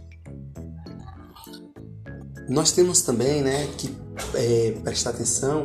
Nós 2.48 2.72
temos 2.72 3.02
também, 3.02 3.42
né, 3.42 3.68
que 3.80 3.98
é, 4.36 4.78
prestar 4.84 5.10
atenção 5.10 5.64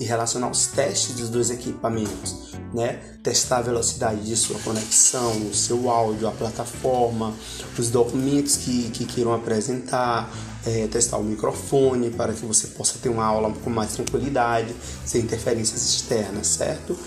e 0.00 0.04
relacionar 0.04 0.50
os 0.50 0.68
testes 0.68 1.16
dos 1.16 1.28
dois 1.28 1.50
equipamentos, 1.50 2.43
né? 2.74 2.98
Testar 3.22 3.58
a 3.58 3.62
velocidade 3.62 4.22
de 4.24 4.36
sua 4.36 4.58
conexão, 4.58 5.48
o 5.48 5.54
seu 5.54 5.88
áudio, 5.88 6.26
a 6.26 6.32
plataforma, 6.32 7.32
os 7.78 7.88
documentos 7.88 8.56
que, 8.56 8.90
que 8.90 9.04
queiram 9.04 9.32
apresentar, 9.32 10.28
é, 10.66 10.88
testar 10.88 11.18
o 11.18 11.22
microfone 11.22 12.10
para 12.10 12.32
que 12.32 12.44
você 12.44 12.66
possa 12.68 12.98
ter 13.00 13.08
uma 13.08 13.24
aula 13.24 13.54
com 13.62 13.70
mais 13.70 13.92
tranquilidade, 13.92 14.74
sem 15.06 15.22
interferências 15.22 15.82
externas, 15.84 16.48
certo? 16.48 16.98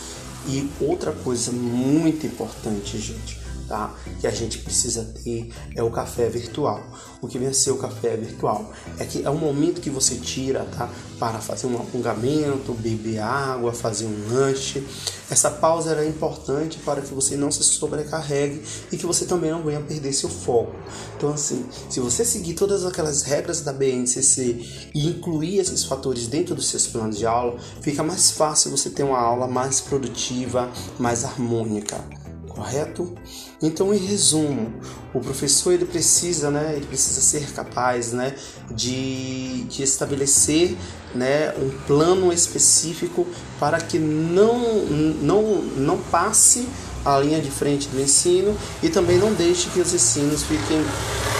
E 0.47 0.71
outra 0.79 1.11
coisa 1.11 1.51
muito 1.51 2.25
importante, 2.25 2.97
gente, 2.97 3.37
tá? 3.67 3.93
Que 4.19 4.27
a 4.27 4.31
gente 4.31 4.59
precisa 4.59 5.03
ter 5.23 5.51
é 5.75 5.83
o 5.83 5.91
café 5.91 6.29
virtual. 6.29 6.83
O 7.21 7.27
que 7.27 7.37
vem 7.37 7.47
a 7.47 7.53
ser 7.53 7.71
o 7.71 7.77
café 7.77 8.15
virtual? 8.15 8.71
É 8.99 9.05
que 9.05 9.23
é 9.23 9.29
um 9.29 9.37
momento 9.37 9.81
que 9.81 9.89
você 9.89 10.15
tira, 10.15 10.65
tá? 10.77 10.89
Para 11.19 11.39
fazer 11.39 11.67
um 11.67 11.77
alongamento, 11.77 12.73
beber 12.73 13.19
água, 13.19 13.73
fazer 13.73 14.05
um 14.05 14.33
lanche. 14.33 14.85
Essa 15.29 15.51
pausa 15.51 15.93
é 15.95 16.07
importante 16.07 16.77
para 16.79 17.01
que 17.01 17.13
você 17.13 17.35
não 17.35 17.51
se 17.51 17.63
sobrecarregue 17.63 18.61
e 18.91 18.97
que 18.97 19.05
você 19.05 19.25
também 19.25 19.51
não 19.51 19.63
venha 19.63 19.81
perder 19.81 20.13
seu 20.13 20.29
foco. 20.29 20.73
Então, 21.17 21.33
assim, 21.33 21.65
se 21.89 21.99
você 21.99 22.23
seguir 22.23 22.53
todas 22.53 22.85
aquelas 22.85 23.23
regras 23.23 23.61
da 23.61 23.73
BNCC 23.73 24.89
e 24.93 25.07
incluir 25.07 25.59
esses 25.59 25.83
fatores 25.83 26.27
dentro 26.27 26.55
dos 26.55 26.67
seus 26.67 26.87
planos 26.87 27.17
de 27.17 27.25
aula, 27.25 27.59
fica 27.81 28.03
mais 28.03 28.31
fácil 28.31 28.71
você 28.71 28.89
ter 28.89 29.03
uma 29.03 29.19
aula 29.19 29.47
mais 29.47 29.81
produtiva, 29.81 30.71
mais 30.99 31.25
harmônica 31.25 32.26
correto? 32.57 33.13
Então, 33.61 33.93
em 33.93 33.97
resumo, 33.97 34.73
o 35.13 35.19
professor 35.19 35.71
ele 35.73 35.85
precisa, 35.85 36.49
né, 36.49 36.73
ele 36.75 36.87
precisa 36.87 37.21
ser 37.21 37.51
capaz, 37.53 38.11
né, 38.11 38.35
de, 38.71 39.63
de 39.65 39.83
estabelecer, 39.83 40.75
né, 41.13 41.53
um 41.55 41.69
plano 41.85 42.33
específico 42.33 43.27
para 43.59 43.79
que 43.79 43.99
não, 43.99 44.85
não, 45.21 45.61
não 45.77 45.97
passe 45.99 46.67
a 47.05 47.19
linha 47.19 47.39
de 47.39 47.51
frente 47.51 47.87
do 47.89 48.01
ensino 48.01 48.57
e 48.81 48.89
também 48.89 49.17
não 49.17 49.33
deixe 49.33 49.69
que 49.69 49.79
os 49.79 49.93
ensinos 49.93 50.43
fiquem, 50.43 50.83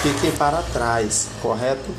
fiquem 0.03 0.31
para 0.37 0.61
trás, 0.61 1.27
correto? 1.41 1.89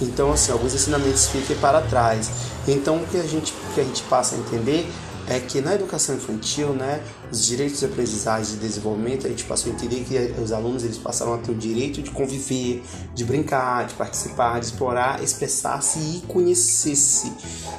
Então, 0.00 0.32
assim, 0.32 0.50
alguns 0.50 0.74
ensinamentos 0.74 1.28
fiquem 1.28 1.56
para 1.56 1.80
trás. 1.80 2.28
Então, 2.66 2.96
o 2.96 3.06
que 3.06 3.16
a 3.16 3.22
gente, 3.22 3.54
que 3.74 3.80
a 3.80 3.84
gente 3.84 4.02
passa 4.02 4.34
a 4.34 4.38
entender 4.38 4.90
é 5.28 5.40
que 5.40 5.60
na 5.60 5.74
educação 5.74 6.14
infantil, 6.14 6.74
né, 6.74 7.02
os 7.30 7.46
direitos 7.46 7.80
de 7.80 7.86
aprendizagem 7.86 8.56
e 8.56 8.58
desenvolvimento, 8.58 9.26
a 9.26 9.30
gente 9.30 9.44
passou 9.44 9.72
a 9.72 9.74
entender 9.74 10.04
que 10.04 10.40
os 10.40 10.52
alunos 10.52 10.84
eles 10.84 10.98
passaram 10.98 11.34
a 11.34 11.38
ter 11.38 11.50
o 11.50 11.54
direito 11.54 12.02
de 12.02 12.10
conviver, 12.10 12.82
de 13.14 13.24
brincar, 13.24 13.86
de 13.86 13.94
participar, 13.94 14.60
de 14.60 14.66
explorar, 14.66 15.22
expressar-se 15.22 15.98
e 15.98 16.22
conhecer-se, 16.26 17.32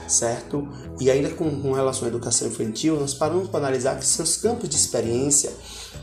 certo? 0.08 0.68
E 1.00 1.12
ainda 1.12 1.30
com, 1.30 1.62
com 1.62 1.72
relação 1.72 2.06
à 2.06 2.08
educação 2.08 2.48
infantil, 2.48 3.00
nós 3.00 3.14
paramos 3.14 3.48
para 3.48 3.60
analisar 3.60 3.98
que 3.98 4.06
seus 4.06 4.38
campos 4.38 4.68
de 4.68 4.76
experiência 4.76 5.52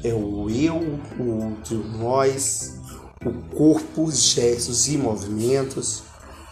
é 0.04 0.14
o 0.14 0.48
eu, 0.48 0.76
o 1.18 1.56
nós, 1.98 2.74
o 3.24 3.32
corpo, 3.56 4.04
os 4.04 4.22
gestos 4.22 4.88
e 4.88 4.96
movimentos, 4.96 6.02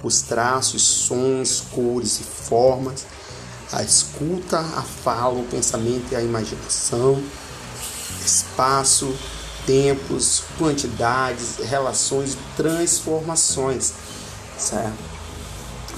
os 0.02 0.22
traços, 0.22 0.82
sons, 0.82 1.60
cores 1.72 2.20
e 2.20 2.22
formas 2.22 3.04
a 3.72 3.82
escuta, 3.82 4.58
a 4.58 4.82
fala, 4.82 5.38
o 5.38 5.44
pensamento 5.44 6.12
e 6.12 6.16
a 6.16 6.22
imaginação, 6.22 7.22
espaço, 8.24 9.14
tempos, 9.66 10.42
quantidades, 10.58 11.56
relações, 11.58 12.36
transformações, 12.56 13.92
certo? 14.58 15.20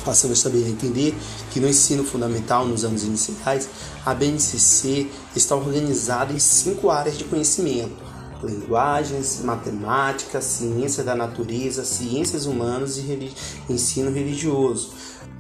Passamos 0.05 0.43
também 0.43 0.65
a 0.65 0.69
entender 0.69 1.17
que 1.53 1.61
no 1.61 1.69
ensino 1.69 2.03
fundamental, 2.03 2.67
nos 2.67 2.85
anos 2.85 3.05
iniciais, 3.05 3.69
a 4.05 4.13
BNCC 4.13 5.09
está 5.35 5.55
organizada 5.55 6.33
em 6.33 6.41
cinco 6.41 6.91
áreas 6.91 7.17
de 7.17 7.25
conhecimento: 7.25 8.02
linguagens, 8.43 9.41
matemática, 9.45 10.41
ciência 10.41 11.05
da 11.05 11.15
natureza, 11.15 11.85
ciências 11.85 12.47
humanas 12.47 12.99
e 12.99 13.33
ensino 13.69 14.11
religioso 14.11 14.91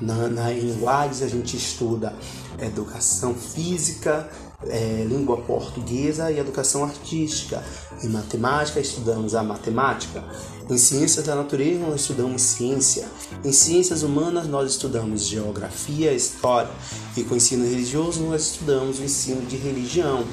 na, 0.02 0.28
na 0.28 0.50
linguagens 0.50 1.22
a 1.22 1.28
gente 1.28 1.56
estuda 1.56 2.12
educação 2.60 3.34
física, 3.34 4.28
é, 4.66 5.04
língua 5.08 5.38
portuguesa 5.38 6.30
e 6.30 6.38
educação 6.38 6.84
artística. 6.84 7.62
Em 8.02 8.08
matemática 8.08 8.80
estudamos 8.80 9.34
a 9.34 9.42
matemática. 9.42 10.22
Em 10.68 10.76
ciências 10.76 11.24
da 11.24 11.34
natureza 11.34 11.80
nós 11.80 12.00
estudamos 12.02 12.42
ciência. 12.42 13.06
Em 13.44 13.52
ciências 13.52 14.02
humanas 14.02 14.46
nós 14.46 14.72
estudamos 14.72 15.26
geografia, 15.26 16.12
história. 16.12 16.70
E 17.16 17.22
com 17.22 17.36
ensino 17.36 17.64
religioso 17.64 18.22
nós 18.24 18.42
estudamos 18.42 18.98
o 18.98 19.04
ensino 19.04 19.42
de 19.46 19.56
religião. 19.56 20.24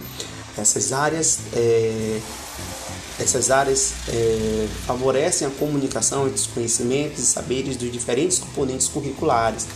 Essas 0.58 0.92
áreas 0.92 1.40
é, 1.54 2.20
essas 3.20 3.52
áreas 3.52 3.94
é, 4.08 4.68
favorecem 4.86 5.46
a 5.46 5.52
comunicação 5.52 6.26
entre 6.26 6.36
os 6.40 6.48
conhecimentos 6.48 7.20
e 7.20 7.26
saberes 7.26 7.76
dos 7.76 7.92
diferentes 7.92 8.40
componentes 8.40 8.88
curriculares. 8.88 9.68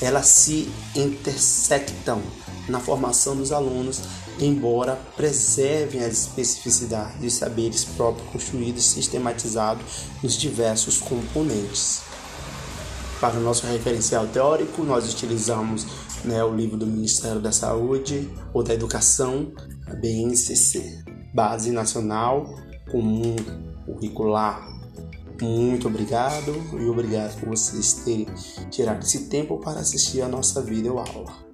Elas 0.00 0.26
se 0.26 0.70
intersectam 0.94 2.22
na 2.68 2.80
formação 2.80 3.36
dos 3.36 3.52
alunos, 3.52 4.00
embora 4.38 4.98
preservem 5.16 6.02
as 6.02 6.12
especificidades 6.12 7.22
e 7.22 7.30
saberes 7.30 7.84
próprios 7.84 8.28
construídos 8.30 8.86
e 8.86 8.88
sistematizados 8.88 9.84
nos 10.22 10.36
diversos 10.36 10.98
componentes. 10.98 12.02
Para 13.20 13.36
o 13.36 13.40
nosso 13.40 13.66
referencial 13.66 14.26
teórico, 14.28 14.82
nós 14.84 15.12
utilizamos 15.12 15.86
né, 16.24 16.42
o 16.42 16.54
livro 16.54 16.76
do 16.76 16.86
Ministério 16.86 17.40
da 17.40 17.50
Saúde 17.50 18.30
ou 18.54 18.62
da 18.62 18.72
Educação, 18.72 19.52
a 19.86 19.94
BNCC, 19.94 21.04
Base 21.34 21.72
Nacional 21.72 22.67
comum 22.90 23.36
curricular. 23.86 24.68
Muito 25.40 25.86
obrigado 25.86 26.52
e 26.78 26.88
obrigado 26.88 27.38
por 27.38 27.50
vocês 27.50 27.92
terem 28.04 28.26
tirado 28.70 29.02
esse 29.02 29.28
tempo 29.28 29.58
para 29.58 29.80
assistir 29.80 30.20
a 30.20 30.28
nossa 30.28 30.60
videoaula. 30.60 31.47